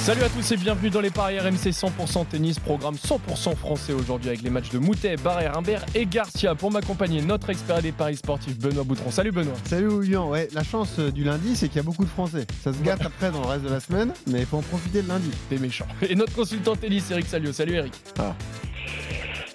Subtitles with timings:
[0.00, 4.30] Salut à tous et bienvenue dans les paris RMC 100% tennis, programme 100% français aujourd'hui
[4.30, 6.54] avec les matchs de Moutet, Barrère, Rimbert et Garcia.
[6.54, 9.10] Pour m'accompagner, notre expert des paris sportifs, Benoît Boutron.
[9.10, 9.52] Salut Benoît.
[9.64, 12.46] Salut Oulian, ouais, la chance euh, du lundi, c'est qu'il y a beaucoup de Français.
[12.64, 15.02] Ça se gâte après dans le reste de la semaine, mais il faut en profiter
[15.02, 15.30] le lundi.
[15.50, 15.86] T'es méchant.
[16.08, 17.52] Et notre consultant tennis, Eric Salio.
[17.52, 17.92] Salut Eric.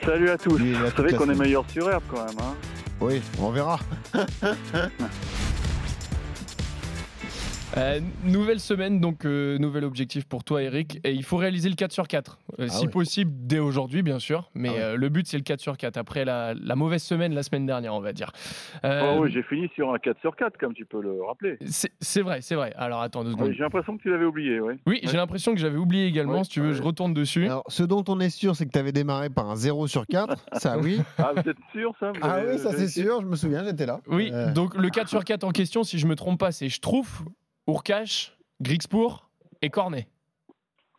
[0.06, 0.60] Salut à tous.
[0.60, 2.38] Vous savez la qu'on est meilleur sur herbe quand même.
[2.40, 2.54] Hein
[3.02, 3.80] Oui, on verra.
[7.78, 11.02] Euh, nouvelle semaine, donc euh, nouvel objectif pour toi Eric.
[11.04, 12.40] Et il faut réaliser le 4 sur 4.
[12.60, 12.92] Euh, Ah si ouais.
[12.92, 14.50] possible dès aujourd'hui bien sûr.
[14.56, 14.82] Mais Ah ouais.
[14.82, 17.66] euh, le but c'est le 4 sur 4 après la, la mauvaise semaine la semaine
[17.66, 18.32] dernière on va dire.
[18.86, 21.58] Euh, Oh oui, j'ai fini sur un 4 sur 4, comme tu peux le rappeler.
[21.66, 22.72] c'est vrai, c'est vrai.
[22.78, 23.52] Alors attends deux Oui, secondes.
[23.52, 24.76] j'ai l'impression que tu l'avais oublié, oui.
[24.88, 26.38] Oui, j'ai l'impression que j'avais oublié également.
[26.38, 26.76] Ouais, si tu veux, ouais.
[26.76, 27.44] je retourne dessus.
[27.46, 30.08] Alors, ce dont on est sûr, c'est que tu avais démarré par un 0 sur
[30.08, 30.46] 4.
[30.54, 31.02] Ça, oui.
[31.18, 32.14] Ah, vous êtes sûr, ça?
[32.14, 34.00] Vous Ah avez oui, ça c'est sûr, je me souviens, j'étais là.
[34.08, 36.70] Oui, Euh, donc le 4 sur 4 en question, si je me trompe pas, c'est
[36.70, 37.22] Schtroumpf,
[37.68, 39.30] Urkash, Grixpour
[39.62, 40.08] et Cornet.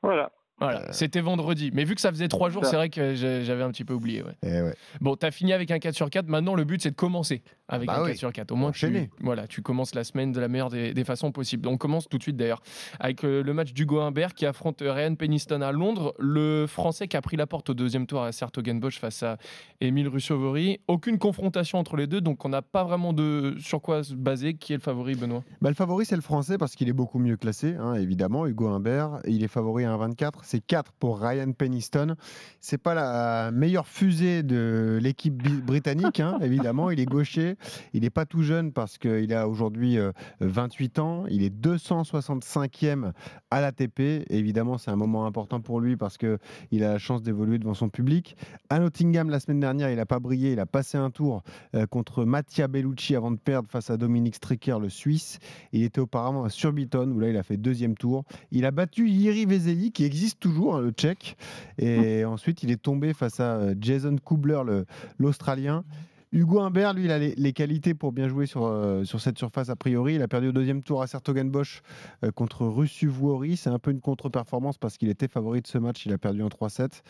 [0.03, 0.31] Voilà.
[0.59, 1.71] Voilà, c'était vendredi.
[1.75, 2.71] Mais vu que ça faisait trois jours, Ça.
[2.71, 4.23] c'est vrai que j'avais un petit peu oublié.
[4.23, 4.33] Ouais.
[4.43, 4.75] eh ouais.
[5.03, 6.29] Bon, t'as fini avec un 4 sur 4.
[6.29, 8.09] Maintenant, le but, c'est de commencer avec Bah un oui.
[8.13, 8.53] 4 sur 4.
[8.53, 11.69] Au moins, tu, voilà, tu commences la semaine de la meilleure des, des façons possibles.
[11.69, 12.63] On commence tout de suite d'ailleurs
[13.01, 16.15] avec euh, le match d'Hugo Humbert qui affronte euh, Ryan Peniston à Londres.
[16.19, 19.37] Le Français qui a pris la porte au deuxième tour à Sertogenbosch face à
[19.83, 20.81] Émile Russovori.
[20.89, 24.55] Aucune confrontation entre les deux, donc on n'a pas vraiment de sur quoi se baser.
[24.55, 25.43] Qui est le favori, Benoît?
[25.61, 28.47] Bah, le favori, c'est le français parce qu'il est beaucoup mieux classé, hein, évidemment.
[28.47, 30.46] Hugo Humbert, il est favori à 1,24.
[30.47, 32.15] C'est 4 pour Ryan Peniston.
[32.61, 36.91] C'est pas la meilleure fusée de l'équipe britannique, hein, évidemment.
[36.91, 37.57] Il est gaucher.
[37.93, 41.25] Il n'est pas tout jeune parce qu'il a aujourd'hui euh, 28 ans.
[41.29, 43.11] Il est 265e
[43.51, 44.25] à l'ATP.
[44.31, 47.89] Évidemment, c'est un moment important pour lui parce qu'il a la chance d'évoluer devant son
[47.89, 48.37] public.
[48.71, 50.53] À Nottingham, la semaine dernière, il n'a pas brillé.
[50.53, 51.43] Il a passé un tour
[51.75, 55.41] euh, contre Mattia Bellucci avant de perdre face à Dominique Stricker, le Suisse.
[55.73, 58.23] Il était auparavant à Surbiton, où là, il a fait deuxième tour.
[58.53, 61.37] Il a battu Yiri Veseli, qui existe toujours, hein, le Tchèque.
[61.79, 64.87] Et ensuite, il est tombé face à euh, Jason Kubler, le-
[65.19, 65.85] l'Australien.
[66.33, 69.39] Hugo Humbert, lui, il a les, les qualités pour bien jouer sur, euh, sur cette
[69.39, 70.17] surface a priori.
[70.17, 71.83] Il a perdu au deuxième tour à Sertogenbosch
[72.25, 73.57] euh, contre Russu Vuori.
[73.57, 76.05] C'est un peu une contre-performance parce qu'il était favori de ce match.
[76.05, 77.03] Il a perdu en 3-7.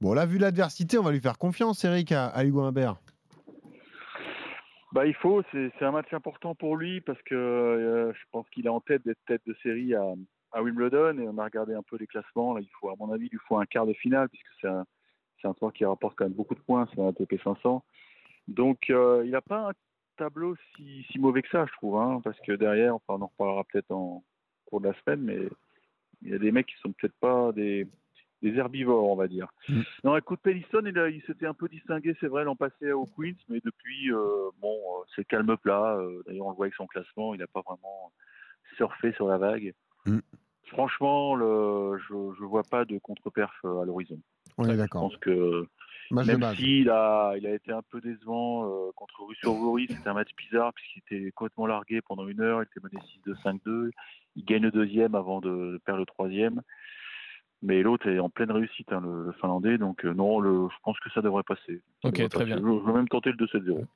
[0.00, 2.96] Bon, là, vu l'adversité, on va lui faire confiance, Eric, à, à Hugo Humbert.
[4.92, 8.46] Bah, il faut, c'est c'est un match important pour lui parce que euh, je pense
[8.50, 10.02] qu'il est en tête d'être tête de série à,
[10.56, 12.54] à Wimbledon et on a regardé un peu les classements.
[12.54, 14.86] Là, il faut, à mon avis, il faut un quart de finale puisque c'est un,
[15.40, 17.84] c'est un tour qui rapporte quand même beaucoup de points, c'est un ATP 500.
[18.48, 19.72] Donc, euh, il n'a pas un
[20.16, 23.26] tableau si, si mauvais que ça, je trouve, hein, parce que derrière, enfin, on en
[23.26, 24.24] reparlera peut-être en
[24.64, 25.48] cours de la semaine, mais
[26.22, 27.86] il y a des mecs qui sont peut-être pas des,
[28.40, 29.48] des herbivores, on va dire.
[29.68, 29.80] Mm.
[30.04, 33.36] Non, écoute, Pelliston, il, il s'était un peu distingué, c'est vrai, l'an passé au Queens,
[33.50, 35.98] mais depuis, euh, bon, euh, c'est calme plat.
[36.26, 38.10] D'ailleurs, on le voit avec son classement, il n'a pas vraiment
[38.76, 39.74] surfé sur la vague.
[40.06, 40.20] Mm.
[40.66, 44.18] Franchement, le, je ne vois pas de contre-perf euh, à l'horizon.
[44.58, 45.02] On est Je d'accord.
[45.02, 45.66] pense que
[46.10, 50.14] Match même s'il a, il a été un peu décevant euh, contre Russo-Vori, c'était un
[50.14, 53.90] match bizarre puisqu'il était complètement largué pendant une heure, il était mené 6-2, 5-2,
[54.36, 56.62] il gagne le deuxième avant de perdre le troisième.
[57.68, 60.74] Mais l'autre est en pleine réussite, hein, le, le Finlandais, donc euh, non, le, je
[60.84, 61.82] pense que ça devrait passer.
[62.00, 62.46] Ça Ok, devrait très passer.
[62.46, 62.56] bien.
[62.58, 63.48] Je, je veux même tenter le 2-7-0.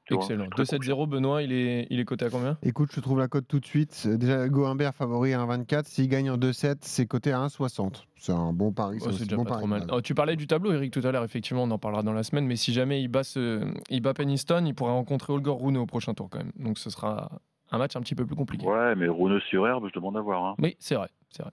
[0.06, 0.22] tu vois.
[0.24, 0.44] Excellent.
[0.56, 2.58] Je suis très 2-7-0, Benoît, il est, il est coté à combien?
[2.64, 4.08] Écoute, je trouve la cote tout de suite.
[4.08, 5.84] Déjà, Hugo Humbert favori à 1,24.
[5.84, 8.02] S'il gagne en 2-7, c'est coté à 1,60.
[8.16, 8.98] C'est un bon pari.
[9.02, 9.86] Oh, c'est déjà bon pas pari trop mal.
[9.92, 11.22] Oh, tu parlais du tableau, Eric, tout à l'heure.
[11.24, 12.46] Effectivement, on en parlera dans la semaine.
[12.46, 15.86] Mais si jamais il bat, ce- il bat Peniston, il pourrait rencontrer Holger Rune au
[15.86, 16.52] prochain tour quand même.
[16.56, 17.30] Donc ce sera
[17.70, 18.66] un match un petit peu plus compliqué.
[18.66, 20.44] Ouais, mais Rune sur herbe, je demande à voir.
[20.44, 20.54] Hein.
[20.58, 21.52] Oui, c'est vrai, c'est vrai.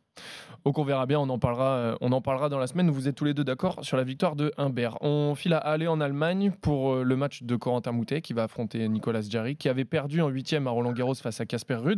[0.65, 2.89] Donc on verra bien, on en parlera, euh, on en parlera dans la semaine.
[2.89, 4.97] Vous êtes tous les deux d'accord sur la victoire de Humbert.
[5.01, 8.43] On file à aller en Allemagne pour euh, le match de Corentin Moutet qui va
[8.43, 11.79] affronter Nicolas Jarry, qui avait perdu en huitième à Roland Garros face à Casper.
[11.85, 11.95] Ouais.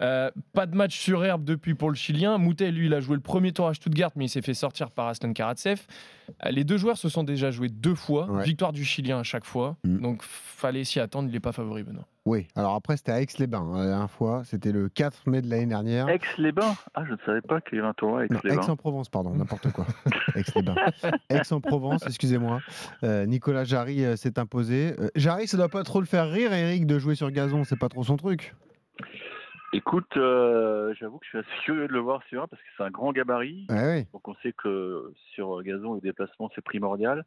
[0.00, 2.38] Euh, pas de match sur herbe depuis pour le Chilien.
[2.38, 4.90] Moutet, lui, il a joué le premier tour à Stuttgart, mais il s'est fait sortir
[4.90, 5.86] par Aslan Karatsev.
[6.44, 8.44] Euh, Les deux joueurs se sont déjà joués deux fois, Ouais.
[8.44, 9.76] victoire du Chilien à chaque fois.
[9.84, 9.98] Mm.
[10.00, 12.06] Donc fallait s'y attendre, il n'est pas favori, Benoît.
[12.26, 14.42] Oui, alors après, c'était à Aix-les-Bains hein, la dernière fois.
[14.44, 16.08] C'était le 4 mai de l'année dernière.
[16.08, 18.60] Aix-les-Bains Ah, je ne savais pas qu'il y avait un tournoi à Aix-les-Bains.
[18.62, 19.86] Aix-en-Provence, pardon, n'importe quoi.
[20.36, 20.74] Aix-les-Bains.
[21.30, 22.60] Aix-en-Provence, excusez-moi.
[23.04, 24.94] Euh, Nicolas Jarry euh, s'est imposé.
[24.98, 27.78] Euh, Jarry, ça doit pas trop le faire rire, Eric, de jouer sur gazon, c'est
[27.78, 28.54] pas trop son truc.
[29.72, 32.68] Écoute, euh, j'avoue que je suis assez curieux de le voir sur un parce que
[32.76, 33.66] c'est un grand gabarit.
[33.70, 34.06] Ouais.
[34.12, 37.24] Donc on sait que sur gazon, le déplacement, c'est primordial.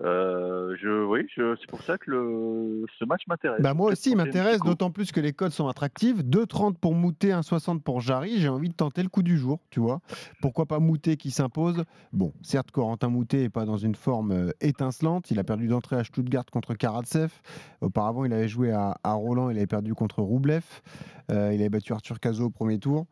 [0.00, 3.60] Euh, je, oui, je, c'est pour ça que le, ce match m'intéresse.
[3.60, 6.18] Bah moi aussi, il m'intéresse, d'autant plus que les codes sont attractifs.
[6.24, 8.40] 2,30 pour Moutet, 1,60 pour Jarry.
[8.40, 10.00] J'ai envie de tenter le coup du jour, tu vois.
[10.40, 11.84] Pourquoi pas Moutet qui s'impose?
[12.12, 15.30] Bon, certes, Corentin Moutet n'est pas dans une forme euh, étincelante.
[15.30, 17.30] Il a perdu d'entrée à Stuttgart contre Karatsev.
[17.82, 20.64] Auparavant, il avait joué à, à Roland, il avait perdu contre Roublev.
[21.30, 23.06] Euh, il avait battu Arthur Cazot au premier tour.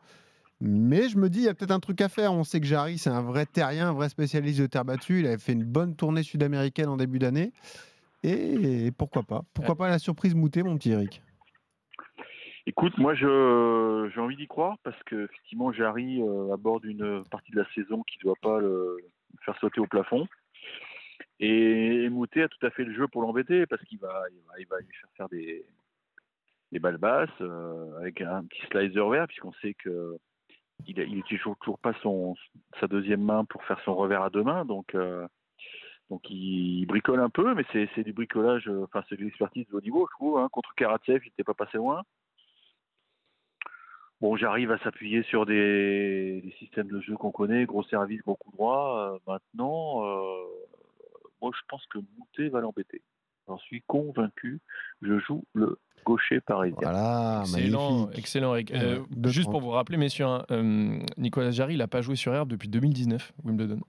[0.60, 2.32] Mais je me dis, il y a peut-être un truc à faire.
[2.32, 5.20] On sait que Jarry, c'est un vrai terrien, un vrai spécialiste de terre battue.
[5.20, 7.52] Il avait fait une bonne tournée sud-américaine en début d'année.
[8.22, 11.22] Et pourquoi pas Pourquoi pas la surprise Moutet, mon petit Eric?
[12.66, 17.58] Écoute, moi, j'ai envie d'y croire parce que effectivement, Jarry euh, aborde une partie de
[17.58, 18.98] la saison qui ne doit pas le
[19.44, 20.28] faire sauter au plafond.
[21.40, 24.60] Et, Moutet a tout à fait le jeu pour l'embêter parce qu'il va, il va,
[24.60, 25.64] il va lui faire faire des,
[26.70, 30.18] des balles basses euh, avec un petit slicer vert puisqu'on sait que
[30.86, 32.34] il, a- il utilise toujours, pas son,
[32.80, 34.64] sa deuxième main pour faire son revers à deux mains.
[34.64, 35.26] Donc, euh,
[36.10, 39.66] donc il, bricole un peu, mais c'est, c'est du bricolage, euh, enfin c'est de l'expertise
[39.68, 40.38] de haut niveau, je trouve.
[40.38, 40.48] hein.
[40.50, 42.02] Contre Karatsev, il n'était pas passé loin.
[44.20, 48.36] Bon, j'arrive à s'appuyer sur des, des systèmes de jeu qu'on connaît, gros service, gros
[48.36, 49.14] coup droit.
[49.14, 50.44] Euh, maintenant, euh,
[51.40, 53.00] moi je pense que Moutet va l'embêter.
[53.50, 54.60] J'en suis convaincu.
[55.02, 56.78] Je joue le gaucher parisien.
[56.80, 58.18] Voilà, excellent, magnifique.
[58.18, 58.70] excellent, Eric.
[58.70, 62.14] Euh, Euh, juste pour vous rappeler, messieurs, hein, euh, Nicolas Jarry, il n'a pas joué
[62.14, 63.80] sur herbe depuis 2019, Wimbledon.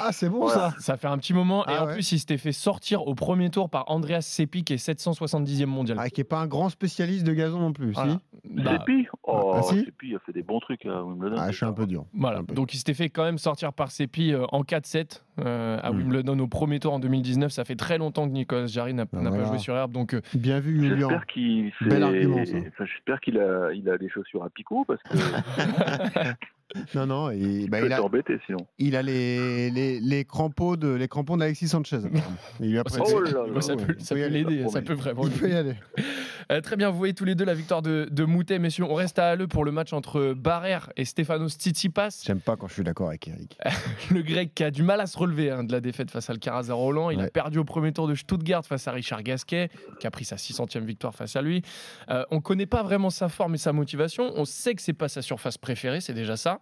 [0.00, 0.70] Ah, c'est bon Voilà.
[0.72, 1.94] ça Ça fait un petit moment, et Ah en ouais.
[1.94, 5.98] plus, il s'était fait sortir au premier tour par Andreas Seppi, qui est 770e mondial.
[6.00, 8.18] ah, Qui n'est pas un grand spécialiste de gazon non plus, Voilà.
[8.44, 11.36] si Bah, Seppi Oh, Ah, si Seppi, il a fait des bons trucs à Wimbledon.
[11.38, 12.04] Ah, je suis un peu dur.
[12.14, 12.54] Voilà, Un peu.
[12.54, 15.96] donc il s'était fait quand même sortir par Seppi euh, en 4-7 euh, à Mm.
[15.96, 17.50] Wimbledon au premier tour en 2019.
[17.52, 20.20] Ça fait très longtemps que Nicolas Jarry n'a Ben pas joué sur herbe, donc euh,
[20.34, 20.96] Bien vu, Julien.
[21.08, 25.16] J'espère qu'il enfin, j'espère qu'il a, il a des chaussures à picot parce que
[26.94, 28.58] Non, non, et, bah, il il, peut a, t'embêter sinon.
[28.78, 32.00] il a les, les, les crampons de les crampons d'Alexis Sanchez.
[32.60, 33.02] Il lui a prêté.
[33.14, 35.74] Oh là là, ça peut, ça l'aider, ça peut vraiment Il peut y aller.
[36.52, 38.84] Euh, très bien, vous voyez tous les deux la victoire de, de Moutet, messieurs.
[38.84, 42.22] On reste à Halle pour le match entre Barrère et Stefanos Tsitsipas.
[42.24, 43.56] J'aime pas quand je suis d'accord avec Eric.
[44.10, 46.32] Le grec qui a du mal à se relever hein, de la défaite face à
[46.32, 47.10] Alcaraz à Roland.
[47.10, 50.24] Il a perdu au premier tour de Stuttgart face à Richard Gasquet, qui a pris
[50.24, 51.62] sa 600e victoire face à lui.
[52.10, 54.32] Euh, on connaît pas vraiment sa forme et sa motivation.
[54.36, 56.60] On sait que c'est pas sa surface préférée, c'est déjà ça.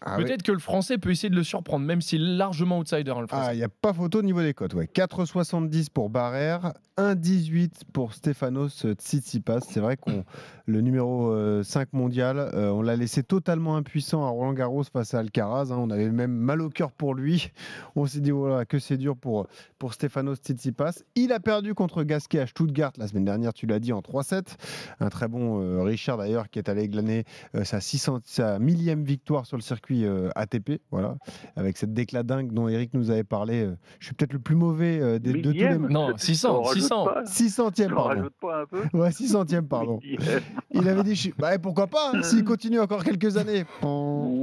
[0.00, 0.24] Ah, oui.
[0.24, 3.20] Peut-être que le français peut essayer de le surprendre, même s'il est largement outsider, hein,
[3.20, 4.74] le Ah, il n'y a pas photo au niveau des cotes.
[4.74, 4.86] Ouais.
[4.86, 9.60] 4,70 pour Barrère, 1,18 pour Stefanos Tsitsipas.
[9.68, 10.24] C'est vrai qu'on
[10.66, 15.14] le numéro euh, 5 mondial, euh, on l'a laissé totalement impuissant à Roland Garros face
[15.14, 15.72] à Alcaraz.
[15.72, 15.76] hein.
[15.78, 17.50] On avait même mal au cœur pour lui.
[17.96, 19.46] On s'est dit voilà que c'est dur pour,
[19.78, 21.02] pour Stefanos Tsitsipas.
[21.16, 24.56] Il a perdu contre Gasquet à Stuttgart la semaine dernière, tu l'as dit, en 3-7.
[25.00, 27.24] Un très bon euh, Richard d'ailleurs qui est allé glaner
[27.54, 30.80] euh, sa, 600, sa millième victoire sur le circuit euh, ATP.
[30.90, 31.16] Voilà
[31.56, 33.64] avec cette déclat dingue dont Eric nous avait parlé.
[33.64, 35.78] euh, Je suis peut-être le plus mauvais euh, des, de tous les.
[35.78, 37.04] Non, On 600, rajoute 600.
[37.04, 38.02] pas, 600e, on pardon.
[38.08, 40.00] rajoute pas un peu Ouais, 600e, pardon.
[40.72, 43.64] Il avait dit, bah, pourquoi pas, hein, s'il continue encore quelques années.
[43.82, 44.42] Bon.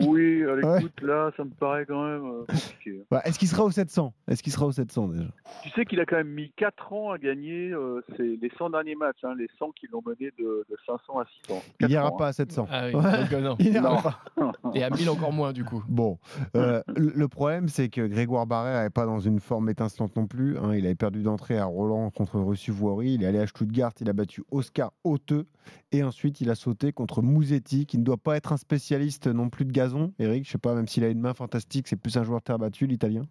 [0.50, 0.82] À Ouais.
[1.02, 3.06] là, ça me paraît quand même euh, compliqué.
[3.12, 5.26] Bah, Est-ce qu'il sera au 700 Est-ce qu'il sera au 700 déjà?
[5.64, 8.70] Tu sais qu'il a quand même mis 4 ans à gagner euh, c'est les 100
[8.72, 11.62] derniers matchs, hein, les 100 qui l'ont mené de, de 500 à 600.
[11.82, 12.68] Il n'ira pas à 700.
[12.72, 13.02] Ah oui, Ouais.
[13.22, 13.56] donc, euh, non.
[13.60, 14.20] Il n'ira pas.
[14.38, 14.52] hein.
[14.74, 15.84] Et à 1000 encore moins, du coup.
[15.88, 16.18] Bon,
[16.56, 20.58] euh, le problème, c'est que Grégoire Barrère n'est pas dans une forme étincelante non plus.
[20.58, 20.74] hein.
[20.76, 23.14] Il avait perdu d'entrée à Roland contre Russu Voiri.
[23.14, 25.46] Il est allé à Stuttgart, il a battu Oscar Hauteux.
[25.92, 29.50] Et ensuite, il a sauté contre Mouzetti, qui ne doit pas être un spécialiste non
[29.50, 30.14] plus de gazon.
[30.20, 32.60] Eric, je sais pas, même s'il a une main fantastique, c'est plus un joueur terre
[32.60, 33.24] battue, l'italien.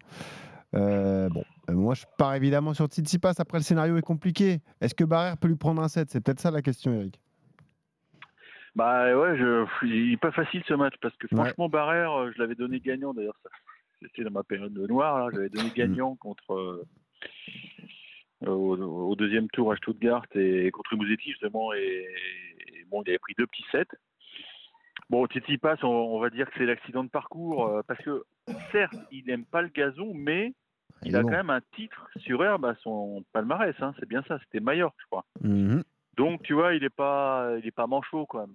[0.75, 3.35] Euh, bon, euh, moi, je pars évidemment sur Tsitsipas.
[3.39, 4.61] Après, le scénario est compliqué.
[4.81, 6.11] Est-ce que Barrère peut lui prendre un set?
[6.11, 7.21] C'est peut-être ça la question, Eric.
[8.75, 11.45] Bah ouais, je, il est pas facile ce match parce que Ouais.
[11.45, 13.39] franchement, Barrère, euh, je l'avais donné gagnant d'ailleurs.
[14.03, 15.53] C'était dans ma période de noir, je l'avais Mm.
[15.57, 16.85] donné gagnant contre.
[18.47, 22.07] Au, au deuxième tour à Stuttgart et contre Mouzetti justement et,
[22.69, 23.87] et bon il avait pris deux petits sets
[25.11, 28.25] bon Titi passe on, on va dire que c'est l'accident de parcours euh, parce que
[28.73, 30.53] certes il n'aime pas le gazon mais
[31.05, 31.29] il a bon.
[31.29, 34.97] quand même un titre sur herbe à son palmarès hein, c'est bien ça c'était Mallorca
[35.01, 35.83] je crois Mhm.
[36.17, 38.55] donc tu vois il est pas il est pas manchot quand même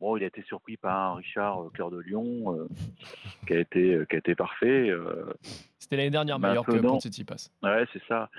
[0.00, 2.68] bon il a été surpris par un Richard euh, Cœur de Lion euh,
[3.46, 5.32] qui a été euh, qui a été parfait euh,
[5.78, 6.40] C'était l'année dernière, que
[6.72, 7.50] Maintenant- pour Tsitsipas.
[7.62, 8.30] Ouais, c'est ça.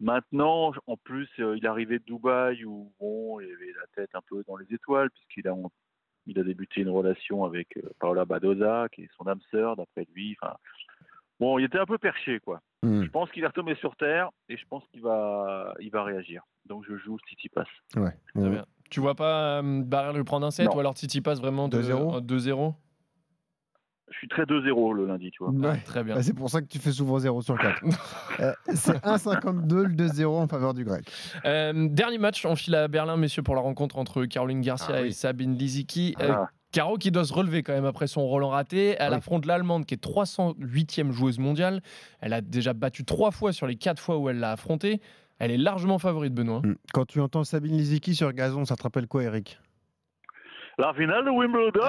[0.00, 4.10] Maintenant, en plus, euh, il est arrivé de Dubaï où bon, il avait la tête
[4.14, 5.54] un peu dans les étoiles puisqu'il a
[6.26, 10.06] il a débuté une relation avec euh, Paola Badoza, qui est son âme sœur d'après
[10.14, 10.36] lui.
[10.40, 10.54] Enfin,
[11.38, 12.60] bon, il était un peu perché quoi.
[12.82, 13.04] Mhm.
[13.04, 16.42] Je pense qu'il est retombé sur terre et je pense qu'il va il va réagir.
[16.66, 17.18] Donc je joue.
[17.96, 18.10] Ouais.
[18.34, 18.50] Très Ouais.
[18.50, 18.64] bien.
[18.90, 20.76] Tu vois pas euh, Barrère lui prendre un set Non.
[20.76, 22.74] ou alors Tsitsipas vraiment de- 2-0?
[24.08, 25.52] Euh, 2-0 Je suis très 2-0 le lundi, tu vois.
[25.52, 25.78] Ouais.
[25.84, 26.14] Très bien.
[26.14, 27.82] Bah, c'est pour ça que tu fais souvent 0 sur 4.
[28.40, 31.04] Euh, c'est 1,52 le 2-0 en faveur du grec.
[31.44, 35.02] Euh, dernier match, on file à Berlin, messieurs, pour la rencontre entre Caroline Garcia Ah
[35.02, 35.12] et.
[35.12, 36.16] Sabine Lisicki.
[36.20, 38.96] Euh, Ah, Caro qui doit se relever quand même après son Roland raté.
[38.98, 39.16] Elle Oui.
[39.18, 41.80] affronte l'Allemande qui est 308e joueuse mondiale.
[42.20, 45.00] Elle a déjà battu trois fois sur les quatre fois où elle l'a affrontée.
[45.38, 46.60] Elle est largement favorite, Benoît.
[46.64, 46.74] Mm.
[46.92, 49.60] Quand tu entends Sabine Lisicki sur gazon, ça te rappelle quoi, Eric?
[50.78, 51.80] La finale de Wimbledon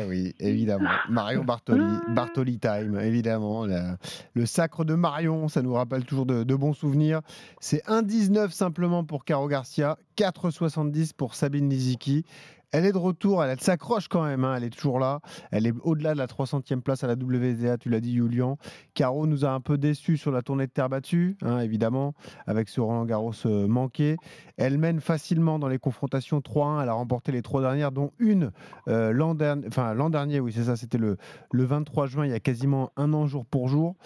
[0.00, 0.90] Eh oui, évidemment.
[1.08, 1.82] Marion Bartoli,
[2.14, 3.64] Bartoli Time, évidemment.
[3.64, 3.96] La-
[4.34, 7.20] le sacre de Marion, ça nous rappelle toujours de, de bons souvenirs.
[7.60, 12.24] C'est 1,19 simplement pour Caro Garcia, 4,70 pour Sabine Lisicki.
[12.70, 15.20] Elle est de retour, elle, s'accroche quand même, hein, elle est toujours là.
[15.50, 18.58] Elle est au-delà de la 300e place à la WTA, tu l'as dit, Julian.
[18.92, 22.14] Caro nous a un peu déçus sur la tournée de terre battue, hein, évidemment,
[22.46, 24.16] avec ce Roland Garros euh, manqué.
[24.58, 26.82] Elle mène facilement dans les confrontations 3-1.
[26.82, 28.52] Elle a remporté les trois dernières, dont une
[28.88, 31.16] euh, l'an dernier, oui, c'est ça, c'était le,
[31.52, 33.96] le 23 juin, il y a quasiment un an jour pour jour.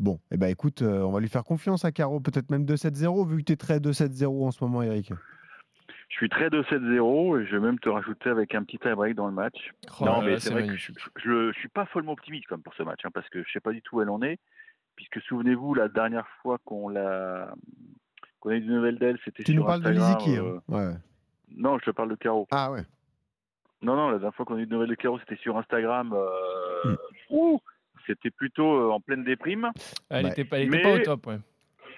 [0.00, 3.28] Bon, eh ben écoute, euh, on va lui faire confiance à Caro, peut-être même 2-7-0,
[3.28, 5.12] vu que tu es très 2-7-0 en ce moment, Eric.
[6.08, 9.26] Je suis très 2-7-0 et je vais même te rajouter avec un petit tie-break dans
[9.26, 9.72] le match.
[10.00, 10.96] Oh non, mais c'est vrai que magnifique.
[11.16, 13.52] je, je, je suis pas follement optimiste comme pour ce match, hein, parce que je
[13.52, 14.38] sais pas du tout où elle en est.
[14.96, 17.52] Puisque souvenez-vous, la dernière fois qu'on l'a
[18.40, 20.18] qu'on a eu des nouvelles d'elle, c'était Tu sur nous parles de Instagram.
[20.18, 20.38] Lisicki.
[20.38, 20.62] euh, hein.
[20.68, 20.94] Ouais.
[21.56, 22.46] Non, je te parle de Caro.
[22.50, 22.82] Ah ouais.
[23.82, 26.12] Non, non, la dernière fois qu'on a eu des nouvelles de Caro, c'était sur Instagram.
[26.14, 26.28] euh,
[26.84, 26.94] Hmm.
[27.30, 27.60] ouh,
[28.06, 29.70] c'était plutôt euh, en pleine déprime.
[30.10, 30.30] Elle Ouais.
[30.32, 31.38] était pas, elle était Mais- pas au top, ouais.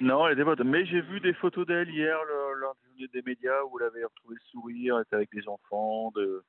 [0.01, 0.55] Non, elle était pas.
[0.65, 4.37] Mais j'ai vu des photos d'elle hier le- lors des médias où elle avait retrouvé
[4.37, 6.13] le sourire, elle était avec des enfants.
[6.15, 6.45] De...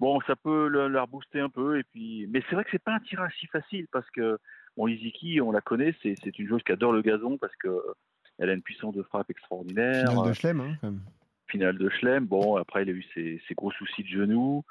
[0.00, 1.78] Bon, ça peut la rebooster un peu.
[1.78, 2.26] Et puis...
[2.28, 4.38] Mais c'est vrai que c'est pas un tirage si facile parce que
[4.76, 7.68] bon, Iziki, on la connaît, c'est c'est une joueuse qui adore le gazon parce que
[8.38, 10.10] elle a une puissance de frappe extraordinaire.
[10.10, 11.00] Finale de Schlem, hein, quand même.
[11.46, 12.26] finale de Schlem.
[12.26, 14.64] Bon, après, il a eu ses, ses gros soucis de genoux.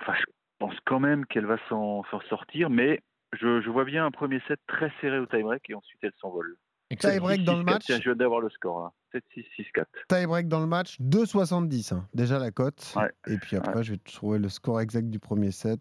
[0.00, 0.24] Enfin, je
[0.58, 3.02] pense quand même qu'elle va s'en s'en sortir, mais
[3.34, 6.56] je, je vois bien un premier set très serré au tie-break et ensuite elle s'envole.
[7.00, 7.64] Tie-break dans le 6-4.
[7.64, 7.82] match.
[7.86, 8.92] Tiens, je viens d'avoir le score là.
[9.36, 9.84] 7-6-6-4.
[10.08, 11.94] Tie-break dans le match, 2,70.
[11.94, 12.08] hein.
[12.14, 12.92] Déjà la cote.
[12.96, 13.10] Ouais.
[13.28, 15.80] Et puis après, je vais trouver le score exact du premier set.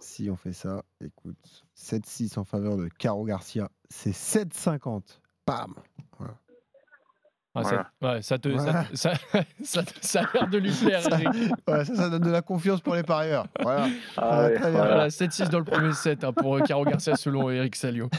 [0.00, 3.70] Si on fait ça, écoute, 7-6 en faveur de Caro Garcia.
[3.88, 5.20] C'est 7,50.
[5.46, 5.74] Bam
[7.56, 8.84] Ah, ça, ouais, ça, te, Voilà.
[8.94, 11.02] ça, ça, ça, ça a l'air de lui plaire.
[11.68, 13.46] Ouais, ça, ça donne de la confiance pour les parieurs.
[13.62, 13.86] Voilà.
[14.16, 14.78] Ah Ouais, ouais, très bien.
[14.78, 14.94] voilà.
[14.94, 18.10] Voilà, 7-6 dans le premier set hein, pour euh, Caro Garcia selon Eric Salio.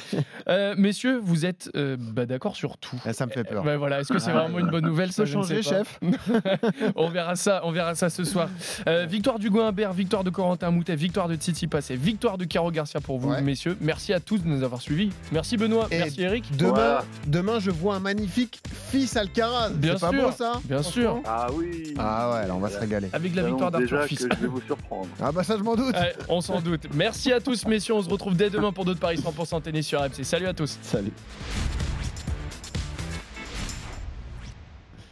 [0.48, 3.00] Euh, messieurs, vous êtes euh, bah, d'accord sur tout.
[3.06, 3.66] Eh, ça me fait peur.
[3.66, 4.00] Ouais, voilà.
[4.00, 6.00] Est-ce que c'est vraiment une bonne nouvelle Ça changer, chef.
[6.96, 8.48] on verra ça, on verra ça ce soir.
[8.88, 12.72] Euh, victoire du Humbert, victoire de Corentin Moutet, victoire de Tsitsipas et victoire de Caro
[12.72, 13.42] Garcia pour vous, Ouais.
[13.42, 13.76] messieurs.
[13.82, 15.10] Merci à tous de nous avoir suivis.
[15.32, 16.56] Merci Benoît, Et merci Eric.
[16.58, 18.62] Demain, demain, je vois un magnifique
[18.92, 19.70] fils Alcaraz.
[19.70, 21.22] Bien pas sûr, beau ça bien sûr.
[21.26, 23.10] Ah oui Ah ouais, là, on va se régaler.
[23.14, 24.26] Avec la victoire d'Arthur Fils.
[24.28, 25.08] que je vais vous surprendre.
[25.22, 25.96] Ah bah ça, je m'en doute.
[25.96, 26.84] Ouais, on s'en doute.
[26.94, 27.96] Merci à tous, messieurs.
[27.96, 30.24] On se retrouve dès demain pour d'autres paris 100% tennis sur RMC.
[30.24, 30.78] Salut à tous.
[30.82, 31.12] Salut.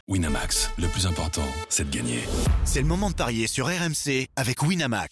[0.09, 2.19] Winamax, le plus important, c'est de gagner.
[2.65, 5.11] C'est le moment de parier sur RMC avec Winamax.